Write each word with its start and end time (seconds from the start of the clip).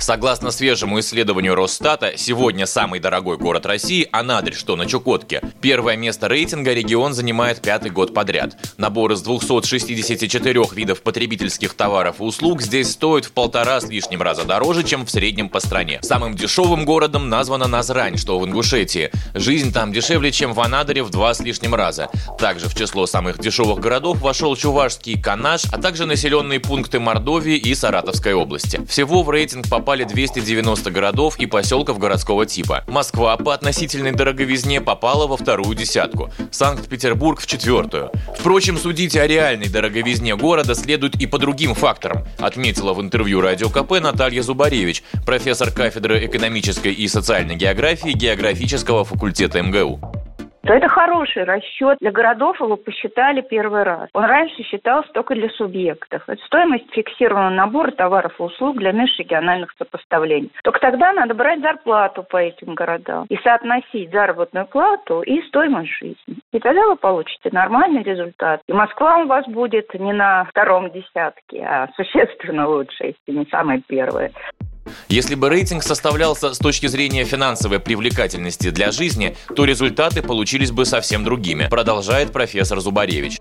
Согласно 0.00 0.50
свежему 0.50 0.98
исследованию 0.98 1.54
Росстата, 1.54 2.14
сегодня 2.16 2.64
самый 2.64 3.00
дорогой 3.00 3.36
город 3.36 3.66
России– 3.66 4.08
Анадырь, 4.12 4.54
что 4.54 4.74
на 4.74 4.86
Чукотке. 4.86 5.42
Первое 5.60 5.96
место 5.96 6.26
рейтинга 6.26 6.72
регион 6.72 7.12
занимает 7.12 7.60
пятый 7.60 7.90
год 7.90 8.14
подряд. 8.14 8.56
Набор 8.78 9.12
из 9.12 9.20
264 9.20 10.62
видов 10.72 11.02
потребительских 11.02 11.74
товаров 11.74 12.20
и 12.20 12.22
услуг 12.22 12.62
здесь 12.62 12.92
стоит 12.92 13.26
в 13.26 13.32
полтора 13.32 13.78
с 13.78 13.88
лишним 13.88 14.22
раза 14.22 14.44
дороже, 14.44 14.84
чем 14.84 15.04
в 15.04 15.10
среднем 15.10 15.50
по 15.50 15.60
стране. 15.60 16.00
Самым 16.02 16.34
дешевым 16.34 16.86
городом 16.86 17.28
названо 17.28 17.68
Назрань, 17.68 18.16
что 18.16 18.38
в 18.38 18.46
Ингушетии. 18.46 19.10
Жизнь 19.34 19.70
там 19.70 19.92
дешевле, 19.92 20.32
чем 20.32 20.54
в 20.54 20.60
Анадыре 20.60 21.02
в 21.02 21.10
два 21.10 21.34
с 21.34 21.40
лишним 21.40 21.74
раза. 21.74 22.08
Также 22.38 22.70
в 22.70 22.74
число 22.74 23.04
самых 23.04 23.38
дешевых 23.38 23.78
городов 23.80 24.22
вошел 24.22 24.56
Чувашский 24.56 25.20
Канаш, 25.20 25.64
а 25.70 25.78
также 25.78 26.06
населенные 26.06 26.58
пункты 26.58 26.98
Мордовии 26.98 27.56
и 27.56 27.74
Саратовской 27.74 28.32
области. 28.32 28.80
Всего 28.88 29.22
в 29.22 29.28
рейтинг 29.28 29.68
попали 29.68 29.99
попали 30.00 30.04
290 30.04 30.90
городов 30.90 31.38
и 31.38 31.46
поселков 31.46 31.98
городского 31.98 32.46
типа. 32.46 32.84
Москва 32.86 33.36
по 33.36 33.54
относительной 33.54 34.12
дороговизне 34.12 34.80
попала 34.80 35.26
во 35.26 35.36
вторую 35.36 35.74
десятку, 35.74 36.30
Санкт-Петербург 36.50 37.40
в 37.40 37.46
четвертую. 37.46 38.10
Впрочем, 38.38 38.78
судить 38.78 39.16
о 39.16 39.26
реальной 39.26 39.68
дороговизне 39.68 40.36
города 40.36 40.74
следует 40.74 41.16
и 41.16 41.26
по 41.26 41.38
другим 41.38 41.74
факторам, 41.74 42.24
отметила 42.38 42.92
в 42.94 43.00
интервью 43.00 43.40
Радио 43.40 43.68
КП 43.68 44.00
Наталья 44.00 44.42
Зубаревич, 44.42 45.02
профессор 45.26 45.70
кафедры 45.70 46.24
экономической 46.24 46.92
и 46.92 47.08
социальной 47.08 47.56
географии 47.56 48.12
географического 48.12 49.04
факультета 49.04 49.62
МГУ 49.62 50.09
то 50.62 50.74
это 50.74 50.88
хороший 50.88 51.44
расчет. 51.44 51.98
Для 52.00 52.12
городов 52.12 52.60
его 52.60 52.76
посчитали 52.76 53.40
первый 53.40 53.82
раз. 53.82 54.08
Он 54.12 54.24
раньше 54.24 54.62
считался 54.62 55.10
только 55.12 55.34
для 55.34 55.48
субъектов. 55.50 56.22
Это 56.26 56.42
стоимость 56.44 56.92
фиксированного 56.92 57.50
набора 57.50 57.90
товаров 57.92 58.34
и 58.38 58.42
услуг 58.42 58.78
для 58.78 58.92
межрегиональных 58.92 59.72
сопоставлений. 59.78 60.50
Только 60.62 60.80
тогда 60.80 61.12
надо 61.12 61.34
брать 61.34 61.60
зарплату 61.60 62.22
по 62.22 62.36
этим 62.36 62.74
городам 62.74 63.26
и 63.28 63.36
соотносить 63.38 64.10
заработную 64.10 64.66
плату 64.66 65.22
и 65.22 65.42
стоимость 65.48 65.90
жизни. 65.90 66.36
И 66.52 66.58
тогда 66.58 66.86
вы 66.86 66.96
получите 66.96 67.50
нормальный 67.52 68.02
результат. 68.02 68.60
И 68.66 68.72
Москва 68.72 69.18
у 69.18 69.26
вас 69.26 69.46
будет 69.46 69.92
не 69.94 70.12
на 70.12 70.44
втором 70.44 70.90
десятке, 70.90 71.64
а 71.64 71.88
существенно 71.96 72.68
лучше, 72.68 73.14
если 73.26 73.38
не 73.38 73.46
самая 73.46 73.82
первая. 73.86 74.30
Если 75.08 75.34
бы 75.34 75.48
рейтинг 75.48 75.82
составлялся 75.82 76.54
с 76.54 76.58
точки 76.58 76.86
зрения 76.86 77.24
финансовой 77.24 77.80
привлекательности 77.80 78.70
для 78.70 78.90
жизни, 78.90 79.36
то 79.54 79.64
результаты 79.64 80.22
получились 80.22 80.72
бы 80.72 80.84
совсем 80.84 81.24
другими, 81.24 81.68
продолжает 81.68 82.32
профессор 82.32 82.80
Зубаревич. 82.80 83.38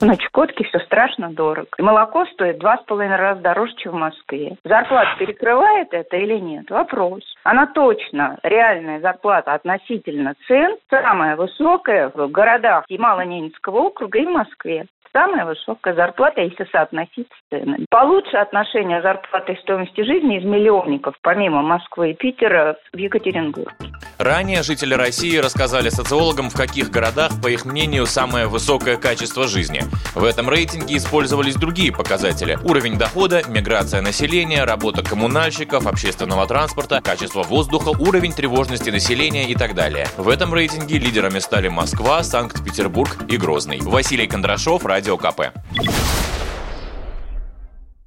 На 0.00 0.16
Чукотке 0.16 0.64
все 0.64 0.78
страшно 0.80 1.30
дорого. 1.30 1.68
Молоко 1.78 2.24
стоит 2.32 2.58
два 2.58 2.78
с 2.78 2.84
половиной 2.84 3.16
раза 3.16 3.42
дороже, 3.42 3.74
чем 3.76 3.92
в 3.92 3.96
Москве. 3.96 4.56
Зарплата 4.64 5.10
перекрывает 5.18 5.88
это 5.92 6.16
или 6.16 6.38
нет? 6.38 6.70
Вопрос. 6.70 7.22
Она 7.44 7.66
точно, 7.66 8.38
реальная 8.42 9.00
зарплата 9.00 9.52
относительно 9.52 10.34
цен, 10.46 10.76
самая 10.88 11.36
высокая 11.36 12.10
в 12.14 12.28
городах 12.28 12.84
Ямало-Ненецкого 12.88 13.76
округа 13.76 14.18
и 14.18 14.24
в 14.24 14.30
Москве 14.30 14.86
самая 15.12 15.44
высокая 15.44 15.94
зарплата, 15.94 16.40
если 16.40 16.66
соотносить 16.70 17.28
с 17.28 17.50
ценами. 17.50 17.86
Получше 17.90 18.36
отношение 18.36 19.02
зарплаты 19.02 19.52
и 19.52 19.60
стоимости 19.60 20.02
жизни 20.02 20.38
из 20.38 20.44
миллионников, 20.44 21.14
помимо 21.22 21.62
Москвы 21.62 22.12
и 22.12 22.14
Питера, 22.14 22.76
в 22.92 22.96
Екатеринбурге. 22.96 23.70
Ранее 24.18 24.62
жители 24.62 24.92
России 24.94 25.38
рассказали 25.38 25.88
социологам, 25.88 26.50
в 26.50 26.56
каких 26.56 26.90
городах, 26.90 27.30
по 27.42 27.48
их 27.48 27.64
мнению, 27.64 28.04
самое 28.04 28.46
высокое 28.46 28.96
качество 28.96 29.48
жизни. 29.48 29.80
В 30.14 30.24
этом 30.24 30.50
рейтинге 30.50 30.98
использовались 30.98 31.56
другие 31.56 31.90
показатели. 31.90 32.58
Уровень 32.62 32.98
дохода, 32.98 33.40
миграция 33.48 34.02
населения, 34.02 34.64
работа 34.64 35.02
коммунальщиков, 35.02 35.86
общественного 35.86 36.46
транспорта, 36.46 37.00
качество 37.02 37.42
воздуха, 37.42 37.88
уровень 37.98 38.32
тревожности 38.32 38.90
населения 38.90 39.48
и 39.48 39.54
так 39.54 39.74
далее. 39.74 40.06
В 40.18 40.28
этом 40.28 40.52
рейтинге 40.52 40.98
лидерами 40.98 41.38
стали 41.38 41.68
Москва, 41.68 42.22
Санкт-Петербург 42.22 43.16
и 43.28 43.38
Грозный. 43.38 43.80
Василий 43.80 44.26
Кондрашов, 44.26 44.84
Радио 45.00 45.16
КП. 45.16 46.19